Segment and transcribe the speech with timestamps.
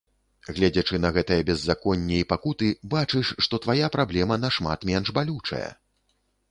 [0.55, 5.67] Гледзячы на гэтае беззаконне і пакуты, бачыш, што твая праблема нашмат менш балючая.